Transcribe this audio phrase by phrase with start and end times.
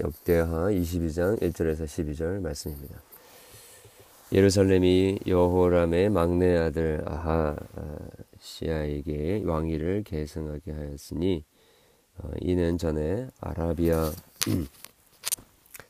[0.00, 3.02] 역대하 22장 1절에서 12절 말씀입니다.
[4.32, 7.04] 예루살렘이 여호람의 막내 아들
[8.40, 11.44] 아하시아에게 왕위를 계승하게 하였으니
[12.18, 14.10] 어, 이는 전에 아라비아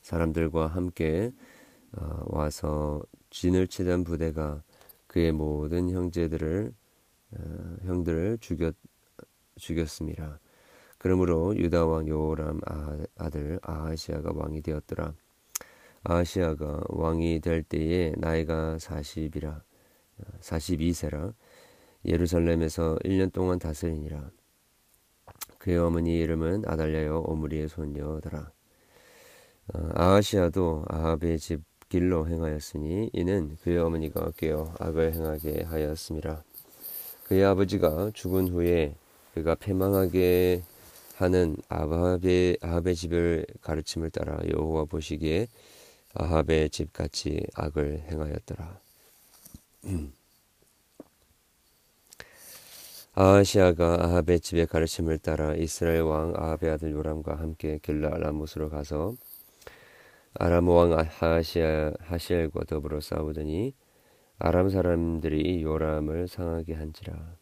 [0.03, 1.31] 사람들과 함께
[1.93, 4.63] 어, 와서 진을 치던 부대가
[5.07, 6.73] 그의 모든 형제들을
[7.33, 8.75] 어, 형들을 죽였
[9.57, 10.41] 죽였습니다.
[11.03, 12.61] 그러므로 유다 왕 요람
[13.17, 15.13] 아들 아하시아가 왕이 되었더라.
[16.05, 19.63] 아하시아가 왕이 될 때에 나이가 40이라
[20.41, 21.35] 42세라
[22.05, 24.31] 예루살렘에서 1년 동안 다스리니라.
[25.59, 28.53] 그의 어머니 이름은 아달랴여 오므리의 손녀더라.
[29.75, 36.45] 어, 아하시아도 아합의 집 길로 행하였으니 이는 그의 어머니가 깨어 악을 행하게 하였습니다.
[37.25, 38.95] 그의 아버지가 죽은 후에
[39.35, 40.63] 그가 패망하게
[41.23, 45.47] 하는 아합의, 아합의 집을 가르침을 따라 여호와 보시기에
[46.15, 48.81] 아합의 집같이 악을 행하였더라.
[53.15, 59.15] 아하시아가 아합의 집의 가르침을 따라 이스라엘 왕 아합의 아들 요람과 함께 길라 라못으로 가서
[60.35, 63.75] 아람 왕 하시아, 하시엘과 더불어 싸우더니
[64.39, 67.42] 아람 사람들이 요람을 상하게 한지라.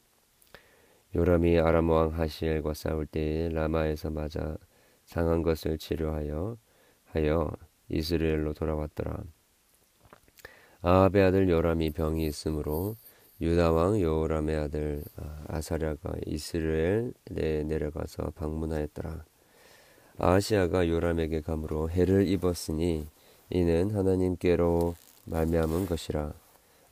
[1.15, 4.57] 요람이 아람 왕 하시엘과 싸울 때에 라마에서 맞아
[5.05, 6.57] 상한 것을 치료하여
[7.07, 7.51] 하여
[7.89, 9.25] 이스라엘로 돌아왔더라.
[10.83, 12.97] 아합의 아들 요람이 병이 있으므로
[13.41, 19.25] 유다 왕 요람의 아들 아, 아사랴가 이스라엘에 내려가서 방문하였더라.
[20.19, 23.07] 아시아가 요람에게 감으로 해를 입었으니
[23.49, 24.95] 이는 하나님께로
[25.25, 26.33] 말미암은 것이라.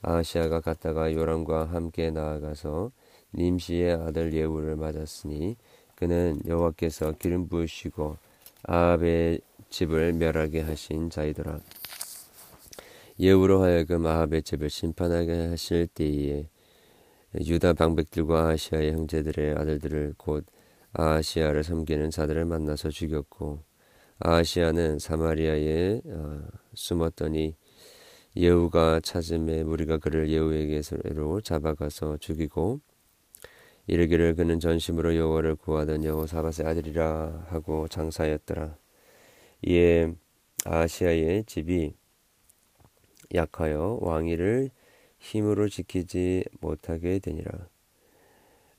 [0.02, 2.90] 아시아가 갔다가 요람과 함께 나아가서
[3.34, 5.56] 님시의 아들 예후를 맞았으니
[5.94, 8.16] 그는 여호와께서 기름 부으시고
[8.64, 9.40] 아합의
[9.70, 11.60] 집을 멸하게 하신 자이더라.
[13.20, 16.48] 예후로 하여금 아합의 집을 심판하게 하실 때에
[17.34, 20.46] 유다 방백들과 아시아의 형제들의 아들들을 곧
[20.92, 23.62] 아시아를 섬기는 자들을 만나서 죽였고
[24.20, 26.42] 아시아는 사마리아에 어,
[26.74, 27.54] 숨었더니
[28.36, 32.80] 예후가 찾음에 무리가 그를 예후에게로 잡아가서 죽이고
[33.88, 38.76] 이르기를 그는 전심으로 여호와를 구하던 여호사밧의 아들이라 하고 장사였더라.
[39.62, 40.12] 이에
[40.66, 41.94] 아시아의 집이
[43.34, 44.70] 약하여 왕위를
[45.18, 47.50] 힘으로 지키지 못하게 되니라.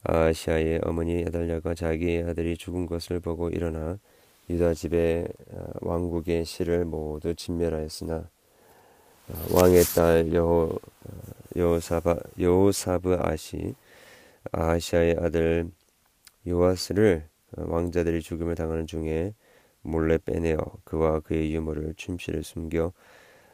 [0.04, 3.98] 아시아의 어머니 야달랴가 자기의 아들이 죽은 것을 보고 일어나
[4.50, 11.12] 유다 집의 어, 왕국의 실을 모두 진멸하였으나 어, 왕의 딸 여호 어,
[11.56, 13.76] 여호사바 여호사브 아시
[14.52, 15.70] 아시아의 아들
[16.48, 19.34] 요아스를 왕자들이 죽음을 당하는 중에
[19.82, 22.94] 몰래 빼내어 그와 그의 유모를 춤실에 숨겨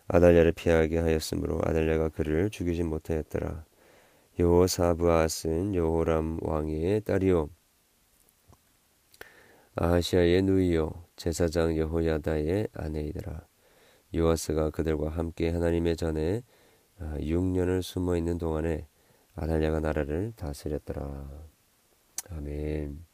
[0.07, 3.66] 아달랴를 피하게 하였으므로 아달랴가 그를 죽이지 못하였더라.
[4.38, 7.50] 여호사브앗은 여호람 왕의 딸이요
[9.75, 13.47] 아시아의 누이요 제사장 여호야다의 아내이더라.
[14.13, 16.44] 요아스가 그들과 함께 하나님의 전에
[17.00, 18.88] 6년을 아, 숨어 있는 동안에
[19.35, 21.29] 아달랴가 나라를 다스렸더라.
[22.31, 23.06] 아멘.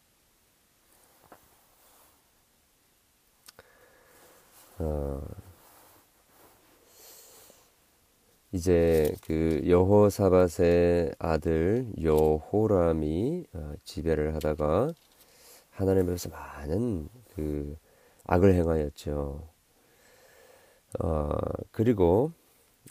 [4.79, 5.21] 어,
[8.51, 14.93] 이제 그 여호사밧의 아들 여호람이 어, 지배를 하다가
[15.69, 17.77] 하나님 앞에서 많은 그
[18.25, 19.49] 악을 행하였죠.
[20.99, 21.29] 어,
[21.71, 22.31] 그리고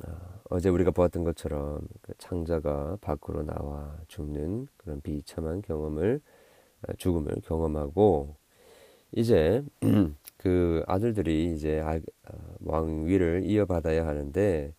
[0.06, 6.20] 어, 제 우리가 보았던 것처럼 그 창자가 밖으로 나와 죽는 그런 비참한 경험을
[6.88, 8.34] 어, 죽음을 경험하고
[9.12, 9.62] 이제
[10.36, 14.74] 그 아들들이 이제 아, 어, 왕위를 이어받아야 하는데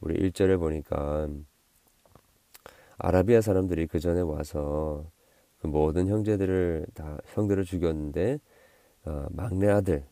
[0.00, 1.28] 우리 1절에 보니까
[2.98, 5.06] 아라비아 사람들이 그 전에 와서
[5.60, 8.38] 그 모든 형제들을 다 형들을 죽였는데
[9.06, 10.04] 어, 막내 아들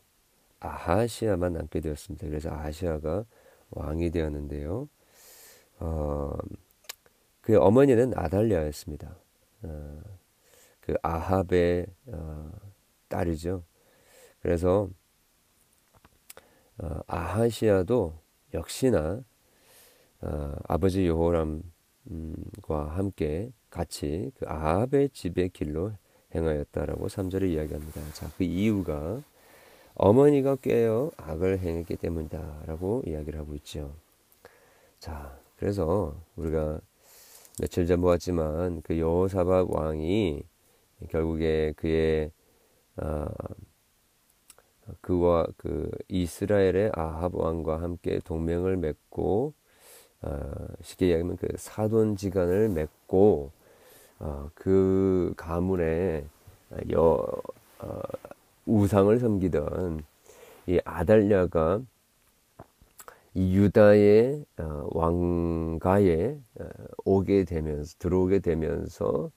[0.59, 2.27] 아하시아만 남게 되었습니다.
[2.27, 3.25] 그래서 아하시아가
[3.71, 4.87] 왕이 되었는데요.
[5.79, 6.37] 어,
[7.41, 9.15] 그의 어머니는 아달리아였습니다.
[9.63, 10.01] 어,
[10.81, 12.51] 그 아합의 어,
[13.09, 13.63] 딸이죠.
[14.41, 14.89] 그래서
[16.77, 18.13] 어, 아하시아도
[18.53, 19.21] 역시나
[20.21, 21.63] 어, 아버지 여호람과
[22.89, 25.93] 함께 같이 그 아합의 집의 길로
[26.33, 28.01] 행하였다라고 3절에 이야기합니다.
[28.13, 29.21] 자, 그 이유가
[29.95, 33.93] 어머니가 깨어 악을 행했기 때문이다라고 이야기를 하고 있죠.
[34.99, 36.81] 자, 그래서 우리가
[37.61, 40.43] 며칠 전 보았지만 그 여호사밧 왕이
[41.09, 42.31] 결국에 그의
[42.97, 43.25] 어,
[44.99, 49.53] 그와 그 이스라엘의 아합 왕과 함께 동맹을 맺고
[50.23, 50.51] 어,
[50.81, 53.51] 쉽게 이야기하면 그 사돈지간을 맺고
[54.19, 56.25] 어, 그 가문에
[56.91, 57.25] 여
[57.79, 58.01] 어,
[58.65, 60.03] 우상을 섬기던
[60.67, 61.79] 이 아달랴가
[63.35, 66.69] 이 유다의 어, 왕가에 어,
[67.05, 69.31] 오게 되면서 들어오게 되면서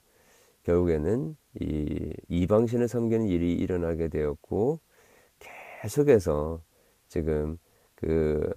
[0.63, 4.79] 결국에는 이 이방신을 섬기는 일이 일어나게 되었고
[5.81, 6.61] 계속해서
[7.07, 7.57] 지금
[7.95, 8.53] 그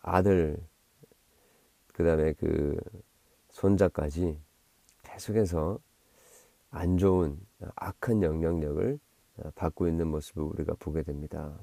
[0.00, 0.58] 아들
[1.94, 2.76] 그다음에 그
[3.50, 4.38] 손자까지
[5.04, 5.78] 계속해서
[6.70, 7.38] 안 좋은
[7.76, 8.98] 악한 영향력을
[9.54, 11.58] 받고 있는 모습을 우리가 보게 됩니다.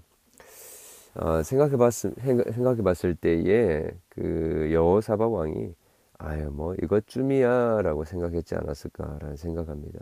[1.15, 5.75] 어, 생각해 봤을 생각해 봤을 때에 그 여호사박 왕이
[6.19, 10.00] 아유 뭐 이것쯤이야라고 생각했지 않았을까라는 생각합니다.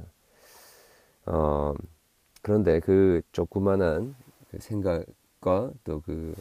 [1.26, 1.74] 어,
[2.42, 4.16] 그런데 그 조그만한
[4.52, 6.36] 그 생각과 또 그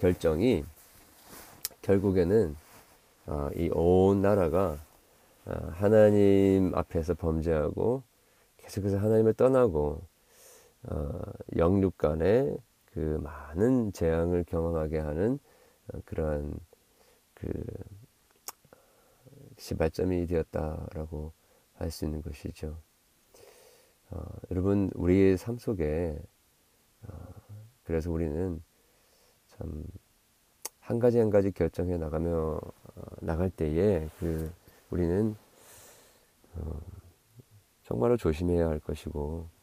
[0.00, 0.64] 결정이
[1.82, 2.56] 결국에는
[3.26, 4.78] 어, 이온 나라가
[5.46, 8.02] 어, 하나님 앞에서 범죄하고
[8.56, 10.00] 계속해서 하나님을 떠나고
[10.84, 11.20] 어,
[11.56, 12.56] 영육 간에
[12.92, 15.38] 그 많은 재앙을 경험하게 하는
[16.04, 16.58] 그러한
[17.34, 17.48] 그
[19.58, 21.32] 시발점이 되었다라고
[21.74, 22.76] 할 수 있는 것이죠.
[24.10, 26.18] 어, 여러분 우리의 삶 속에
[27.08, 27.12] 어,
[27.84, 28.62] 그래서 우리는
[29.48, 29.84] 참
[30.90, 34.52] 한 가지 한 가지 결정해 나가며 어, 나갈 때에 그
[34.90, 35.36] 우리는
[36.56, 36.80] 어,
[37.84, 39.59] 정말로 조심해야 할 것이고 어,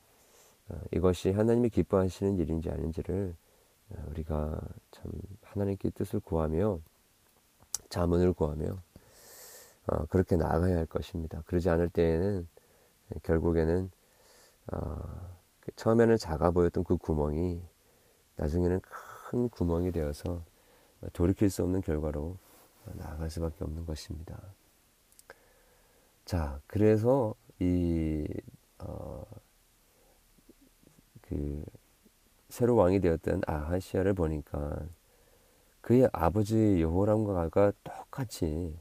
[0.92, 3.36] 이것이 하나님이 기뻐하시는 일인지 아닌지를
[3.90, 4.60] 어, 우리가
[4.92, 5.12] 참
[5.44, 6.80] 하나님께 뜻을 구하며
[7.90, 8.82] 자문을 구하며
[9.88, 11.42] 어, 그렇게 나아가야 할 것입니다.
[11.46, 12.48] 그러지 않을 때에는
[13.24, 13.90] 결국에는
[14.74, 17.62] 어, 그 처음에는 작아 보였던 그 구멍이
[18.36, 20.44] 나중에는 큰 구멍이 되어서
[21.14, 22.38] 돌이킬 수 없는 결과로
[22.94, 24.38] 나아갈 수밖에 없는 것입니다.
[26.26, 28.28] 자, 그래서 이,
[28.80, 29.24] 어,
[31.28, 31.64] 그,
[32.50, 34.80] 새로 왕이 되었던 아하시아를 보니까
[35.82, 38.78] 그의 아버지 여호람과 똑같이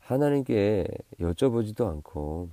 [0.00, 0.86] 하나님께
[1.20, 2.50] 여쭤보지도 않고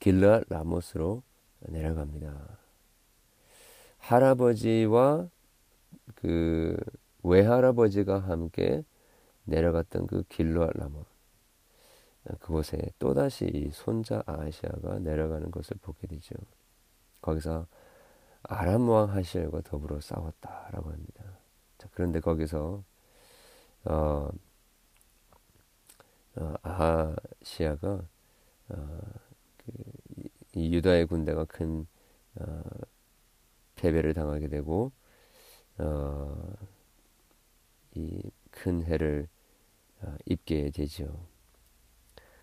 [0.00, 1.22] 길라 라모스로
[1.60, 2.58] 내려갑니다.
[3.98, 5.28] 할아버지와
[6.14, 6.76] 그
[7.22, 8.84] 외할아버지가 함께
[9.44, 11.04] 내려갔던 그 길라 라모
[12.40, 16.34] 그곳에 또다시 손자 아시아가 내려가는 것을 보게 되죠.
[17.28, 17.66] 거기서
[18.42, 21.24] 아람 왕 하실과 더불어 싸웠다라고 합니다.
[21.76, 22.82] 자, 그런데 거기서
[23.84, 24.30] 어,
[26.36, 28.02] 어, 아하시아가
[28.70, 29.00] 어,
[30.54, 31.86] 이 유다의 군대가 큰
[32.36, 32.62] 어,
[33.76, 34.90] 패배를 당하게 되고
[35.76, 36.54] 어,
[37.94, 39.28] 이큰 해를
[40.00, 41.26] 어, 입게 되죠.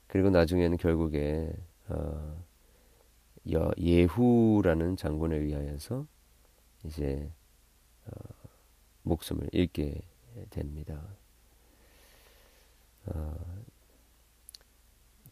[0.07, 1.51] 그리고 나중에는 결국에
[1.87, 2.44] 어,
[3.51, 6.07] 여, 예후라는 장군에 의하여서
[6.83, 7.31] 이제
[8.05, 8.11] 어,
[9.03, 10.01] 목숨을 잃게
[10.49, 11.01] 됩니다.
[13.05, 13.35] 어,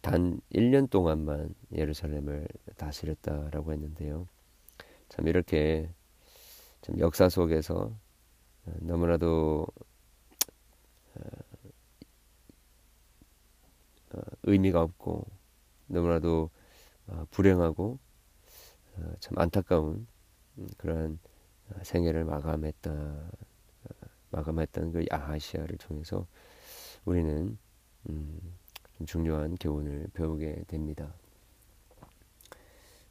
[0.02, 4.28] 단 1년 동안만 예루살렘을 다스렸다라고 했는데요.
[5.10, 5.90] 참 이렇게
[6.82, 7.96] 참 역사 속에서
[8.66, 9.66] 너무나도
[11.16, 11.22] 어,
[14.14, 15.26] 어, 의미가 없고
[15.88, 16.50] 너무나도
[17.08, 18.00] 어, 불행하고
[19.20, 20.08] 참 안타까운
[20.58, 21.20] 음, 그러한
[21.82, 23.32] 생애를 마감했다
[24.32, 26.26] 마감했던 그 아하시아를 통해서
[27.06, 27.58] 우리는
[28.10, 28.56] 음,
[29.06, 31.14] 중요한 교훈을 배우게 됩니다.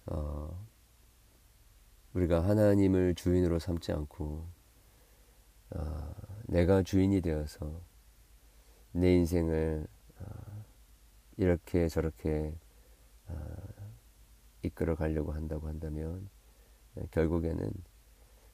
[0.06, 0.66] 어,
[2.14, 4.46] 우리가 하나님을 주인으로 삼지 않고
[5.70, 6.14] 어,
[6.48, 7.80] 내가 주인이 되어서
[8.92, 9.86] 내 인생을
[10.18, 10.64] 어,
[11.36, 12.54] 이렇게 저렇게
[13.28, 13.71] 어,
[14.62, 16.28] 이끌어 가려고 한다고 한다면
[17.10, 17.72] 결국에는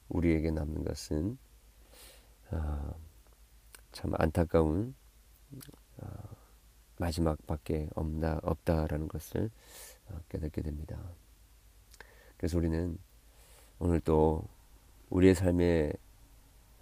[0.09, 1.37] 우리에게 남는 것은
[2.51, 2.93] 어,
[3.91, 4.95] 참 안타까운
[5.97, 6.07] 어,
[6.97, 9.51] 마지막밖에 없나 없다라는 것을
[10.07, 10.99] 어, 깨닫게 됩니다.
[12.37, 12.97] 그래서 우리는
[13.77, 14.47] 오늘 또
[15.09, 15.93] 우리의 삶의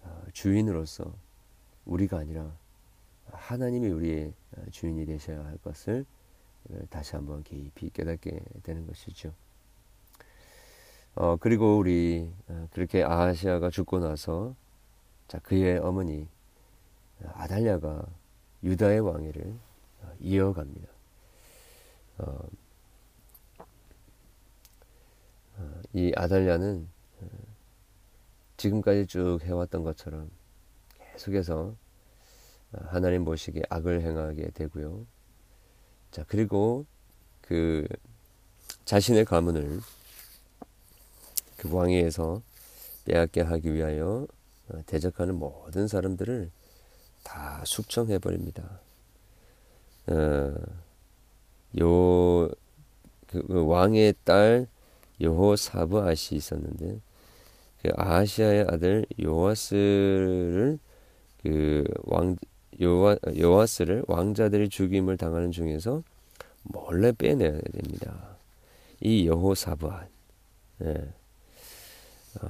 [0.02, 1.14] 어, 주인으로서
[1.84, 2.56] 우리가 아니라
[3.26, 6.06] 하나님이 우리의 어, 주인이 되셔야 할 것을
[6.90, 9.32] 다시 한번 깊이 깨닫게 되는 것이죠.
[11.14, 12.30] 어, 그리고 우리
[12.70, 14.54] 그렇게 아하시아가 죽고 나서
[15.26, 16.28] 자 그의 어머니
[17.24, 18.06] 아달랴가
[18.62, 19.54] 유다의 왕위를
[20.20, 20.88] 이어갑니다.
[22.18, 22.48] 어,
[25.56, 26.88] 어, 이 아달랴는
[27.20, 27.26] 어,
[28.56, 30.30] 지금까지 쭉 해왔던 것처럼
[31.12, 31.74] 계속해서
[32.72, 35.06] 하나님 보시기에 악을 행하게 되고요.
[36.10, 36.86] 자, 그리고
[37.40, 37.86] 그
[38.84, 39.80] 자신의 가문을
[41.56, 42.42] 그 왕위에서
[43.04, 44.26] 빼앗게 하기 위하여
[44.68, 46.50] 어, 대적하는 모든 사람들을
[47.24, 48.80] 다 숙청해 버립니다.
[50.06, 50.54] 어,
[51.80, 52.48] 요
[53.26, 54.66] 그, 그 왕의 딸
[55.20, 57.00] 여호사브 아시 있었는데
[57.82, 60.78] 그 아하시아의 아들 요아스를
[61.42, 62.36] 그 왕
[62.80, 66.02] 요아 요아스를 왕자들이 죽임을 당하는 중에서
[66.62, 68.36] 몰래 빼내야 됩니다.
[69.00, 70.08] 이 여호사브앗,
[70.82, 71.12] 예.
[72.40, 72.48] 어,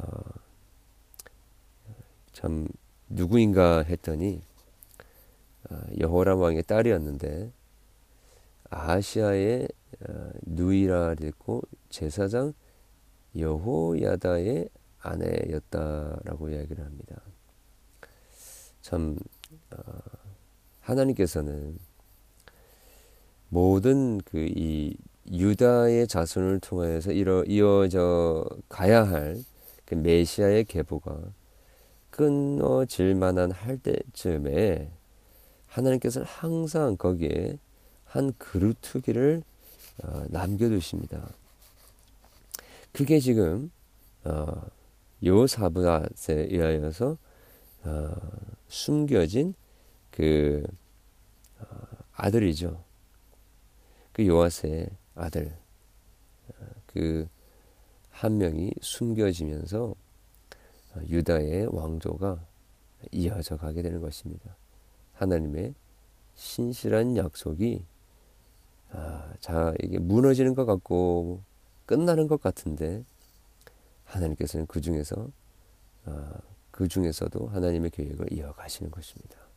[2.33, 2.69] 참
[3.09, 4.43] 누구인가 했더니
[5.71, 7.53] 어, 여호람 왕의 딸이었는데
[8.71, 9.69] 아시아의
[10.09, 12.53] 어, 누이라 됐고 제사장
[13.37, 14.69] 여호야다의
[15.01, 17.21] 아내였다라고 이야기를 합니다.
[18.81, 19.17] 참
[19.71, 19.83] 어,
[20.89, 21.79] 하나님께서는
[23.49, 24.95] 모든 그 이
[25.31, 29.37] 유다의 자손을 통해서 이어, 이어져 가야 할
[29.89, 31.19] 그 메시아의 계보가
[32.11, 34.91] 끊어질 만한 할 때쯤에
[35.67, 37.59] 하나님께서는 항상 거기에
[38.05, 39.43] 한 그루트기를
[40.05, 41.27] 어, 남겨두십니다.
[42.93, 43.71] 그게 지금
[44.25, 44.61] 어,
[45.25, 47.17] 요사브닷에 의하여서
[47.85, 48.15] 어,
[48.69, 49.55] 숨겨진
[50.11, 50.65] 그
[51.61, 51.65] 어,
[52.13, 52.83] 아들이죠.
[54.13, 55.57] 그 요아스의 아들
[56.49, 59.95] 어, 그한 명이 숨겨지면서
[60.95, 62.45] 어, 유다의 왕조가
[63.13, 64.57] 이어져 가게 되는 것입니다.
[65.15, 65.75] 하나님의
[66.35, 67.85] 신실한 약속이
[68.91, 71.43] 아, 자 이게 무너지는 것 같고
[71.87, 73.05] 끝나는 것 같은데
[74.05, 75.31] 하나님께서는 그 중에서
[76.05, 76.39] 아,
[76.71, 79.48] 그 중에서도 하나님의 계획을 이어가시는 것입니다.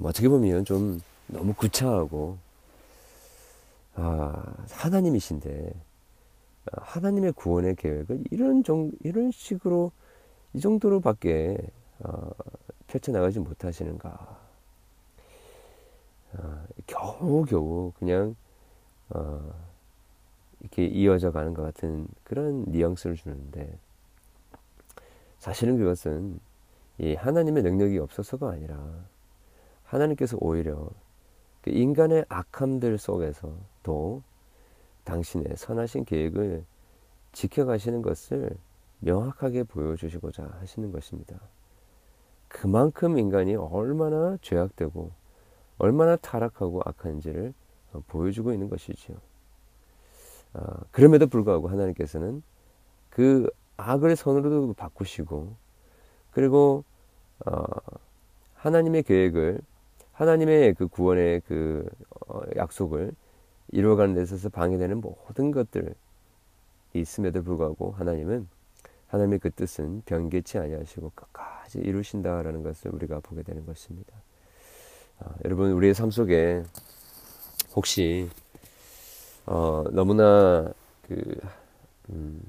[0.00, 2.38] 좀 어떻게 보면 좀 너무 구차하고
[3.96, 5.74] 아, 하나님이신데
[6.72, 9.92] 아, 하나님의 구원의 계획을 이런 정 이런 식으로
[10.54, 11.58] 이 정도로밖에
[12.00, 12.30] 어,
[12.86, 14.40] 펼쳐 나가지 못하시는가?
[16.32, 18.34] 어, 겨우겨우 그냥
[19.10, 19.52] 어,
[20.60, 23.78] 이렇게 이어져 가는 것 같은 그런 뉘앙스를 주는데
[25.38, 26.40] 사실은 그것은
[26.98, 29.09] 이 하나님의 능력이 없어서가 아니라
[29.90, 30.88] 하나님께서 오히려
[31.62, 34.22] 그 인간의 악함들 속에서도
[35.04, 36.64] 당신의 선하신 계획을
[37.32, 38.56] 지켜가시는 것을
[39.00, 41.40] 명확하게 보여주시고자 하시는 것입니다.
[42.48, 45.10] 그만큼 인간이 얼마나 죄악되고
[45.78, 47.54] 얼마나 타락하고 악한지를
[48.06, 49.16] 보여주고 있는 것이지요.
[50.52, 52.42] 아, 그럼에도 불구하고 하나님께서는
[53.08, 55.54] 그 악을 선으로도 바꾸시고
[56.32, 56.84] 그리고
[57.46, 57.62] 어,
[58.54, 59.60] 하나님의 계획을
[60.20, 61.88] 하나님의 그 구원의 그
[62.28, 63.12] 어, 약속을
[63.68, 65.94] 이루어가는 데 있어서 방해되는 모든 것들
[66.92, 68.46] 있음에도 불구하고 하나님은
[69.06, 74.12] 하나님의 그 뜻은 변개치 아니하시고 끝까지 이루신다라는 것을 우리가 보게 되는 것입니다.
[75.20, 76.64] 아, 여러분 우리의 삶 속에
[77.74, 78.28] 혹시
[79.46, 80.70] 어, 너무나
[81.08, 81.40] 그
[82.10, 82.42] 음,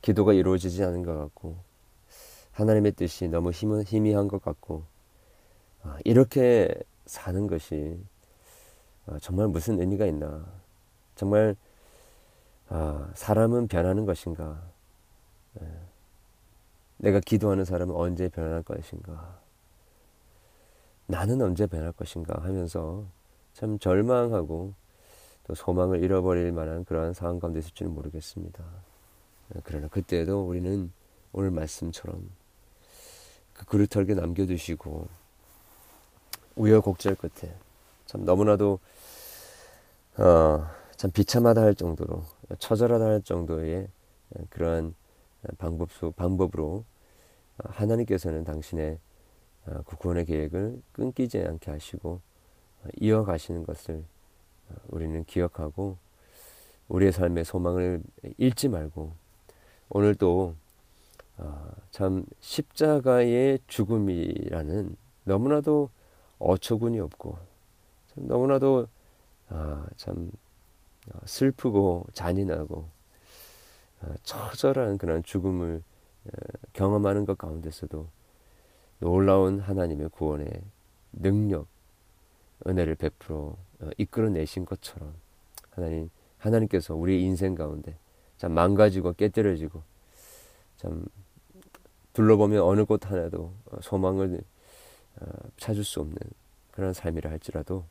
[0.00, 1.56] 기도가 이루어지지 않은 것 같고
[2.52, 4.89] 하나님의 뜻이 너무 힘, 희미한 것 같고 아,
[6.04, 6.72] 이렇게
[7.06, 7.98] 사는 것이
[9.06, 10.46] 아, 정말 무슨 의미가 있나?
[11.16, 11.56] 정말
[12.68, 14.62] 아, 사람은 변하는 것인가?
[15.60, 15.66] 예.
[16.98, 19.40] 내가 기도하는 사람은 언제 변할 것인가?
[21.06, 23.04] 나는 언제 변할 것인가 하면서
[23.52, 24.74] 참 절망하고
[25.44, 28.62] 또 소망을 잃어버릴 만한 그러한 상황 가운데 있을지는 모르겠습니다.
[29.56, 30.92] 예, 그러나 그때도 우리는
[31.32, 32.30] 오늘 말씀처럼
[33.54, 35.08] 그 그릇 털게 남겨두시고
[36.60, 37.50] 우여곡절 끝에
[38.04, 38.78] 참 너무나도
[40.18, 42.22] 어, 참 비참하다 할 정도로
[42.58, 43.88] 처절하다 할 정도의
[44.50, 44.94] 그러한
[45.56, 46.84] 방법 방법으로
[47.56, 48.98] 하나님께서는 당신의
[49.66, 52.20] 어, 그 구원의 계획을 끊기지 않게 하시고
[53.00, 54.04] 이어가시는 것을
[54.88, 55.96] 우리는 기억하고
[56.88, 58.02] 우리의 삶의 소망을
[58.36, 59.14] 잃지 말고
[59.88, 60.54] 오늘도
[61.38, 65.88] 어, 참 십자가의 죽음이라는 너무나도
[66.40, 67.38] 어처구니 없고
[68.14, 68.88] 너무나도
[69.50, 70.30] 아, 참
[71.12, 72.88] 어, 슬프고 잔인하고
[74.02, 75.82] 어, 처절한 그런 죽음을
[76.24, 76.30] 어,
[76.72, 78.08] 경험하는 것 가운데서도
[78.98, 80.48] 놀라운 하나님의 구원의
[81.12, 81.66] 능력,
[82.66, 83.56] 은혜를 베풀어
[83.96, 85.14] 이끌어내신 것처럼
[85.70, 87.96] 하나님 하나님께서 우리 인생 가운데
[88.36, 89.82] 참 망가지고 깨뜨려지고
[90.76, 91.04] 참
[92.12, 94.49] 둘러보면 어느 곳 하나도 어, 소망을 어,
[95.56, 96.16] 찾을 수 없는
[96.70, 97.84] 그런 삶이라 할지라도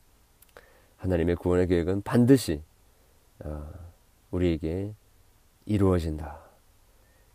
[0.96, 2.62] 하나님의 구원의 계획은 반드시
[3.40, 3.70] 어,
[4.30, 4.94] 우리에게
[5.66, 6.40] 이루어진다.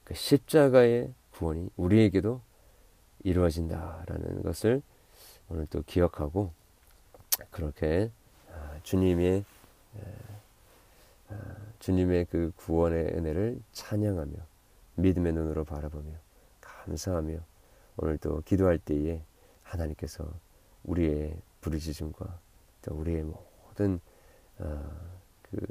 [0.03, 2.41] 그 십자가의 구원이 우리에게도
[3.23, 4.81] 이루어진다라는 것을
[5.49, 6.51] 오늘 또 기억하고
[7.49, 8.11] 그렇게
[8.51, 9.43] 아, 주님의
[11.29, 11.35] 아,
[11.79, 14.33] 주님의 그 구원의 은혜를 찬양하며
[14.95, 16.11] 믿음의 눈으로 바라보며
[16.61, 17.39] 감사하며
[17.97, 19.21] 오늘도 기도할 때에
[19.75, 20.27] 하나님께서
[20.83, 22.39] 우리의 부르짖음과
[22.83, 23.99] 또 우리의 모든
[24.59, 24.91] 아,
[25.43, 25.65] 그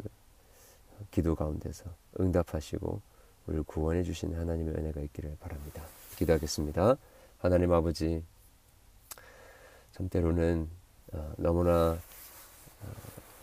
[1.11, 1.85] 기도 가운데서
[2.21, 3.01] 응답하시고
[3.47, 5.85] 우리를 구원해 주신 하나님의 은혜가 있기를 바랍니다.
[6.17, 6.97] 기도하겠습니다.
[7.39, 8.23] 하나님 아버지
[9.93, 10.69] 참 때로는
[11.13, 11.99] 어, 너무나
[12.81, 12.93] 어,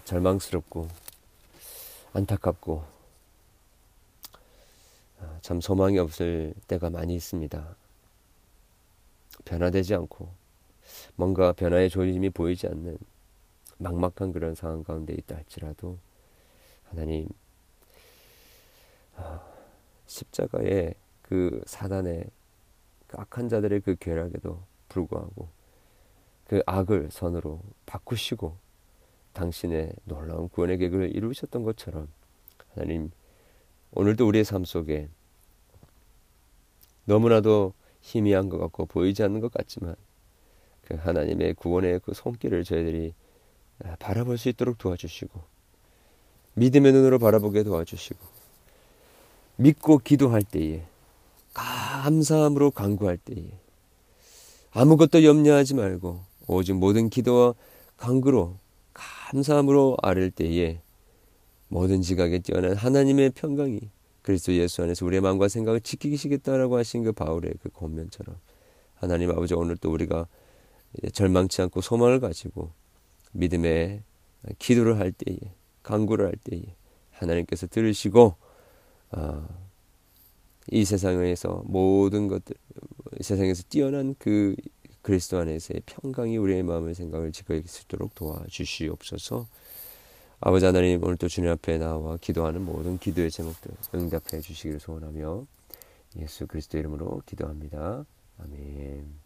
[0.06, 0.88] 절망스럽고
[2.14, 2.84] 안타깝고
[5.20, 7.76] 어, 참 소망이 없을 때가 많이 있습니다.
[9.46, 10.41] 변화되지 않고
[11.16, 12.98] 뭔가 변화의 조짐이 보이지 않는
[13.78, 15.98] 막막한 그런 상황 가운데 있다 할지라도
[16.84, 17.28] 하나님
[20.06, 22.26] 십자가의 그 사단의
[23.08, 25.50] 그 악한 자들의 그 괴락에도 불구하고
[26.48, 28.58] 그 악을 선으로 바꾸시고
[29.34, 32.10] 당신의 놀라운 구원의 계획을 이루셨던 것처럼
[32.74, 33.12] 하나님
[33.94, 35.10] 오늘도 우리의 삶 속에
[37.06, 39.96] 너무나도 희미한 것 같고 보이지 않는 것 같지만
[40.92, 43.14] 그 하나님의 구원의 그 손길을 저희들이
[44.00, 45.40] 바라볼 수 있도록 도와주시고
[46.56, 48.20] 믿음의 눈으로 바라보게 도와주시고
[49.56, 50.84] 믿고 기도할 때에
[51.54, 53.44] 감사함으로 간구할 때에
[54.72, 57.54] 아무것도 염려하지 말고 오직 모든 기도와
[57.98, 58.58] 간구로
[58.94, 60.82] 감사함으로 아랠 때에
[61.70, 63.80] 모든 지각에 뛰어난 하나님의 평강이
[64.24, 68.36] 그리스도 예수 안에서 우리의 마음과 생각을 지키시겠다라고 하신 그 바울의 그 권면처럼
[68.96, 70.28] 하나님 아버지 오늘 또 우리가
[71.14, 72.72] 절망치 않고 소망을 가지고
[73.34, 74.04] 믿음의
[74.60, 75.38] 기도를 할 때에
[75.84, 76.76] 간구를 할 때에
[77.12, 78.36] 하나님께서 들으시고
[79.12, 79.48] 어,
[80.70, 82.56] 이 세상에서 모든 것들
[83.22, 84.56] 세상에서 뛰어난 그
[85.02, 89.48] 그리스도 안에서의 평강이 우리의 마음의 생각을 지킬 수 있도록 도와주시옵소서.
[90.40, 95.46] 아버지 하나님 오늘 또 주님 앞에 나와 기도하는 모든 기도의 제목들 응답해 주시기를 소원하며
[96.18, 98.06] 예수 그리스도 이름으로 기도합니다.
[98.40, 99.21] 아멘.